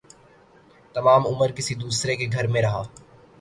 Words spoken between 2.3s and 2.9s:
گھر میں رہا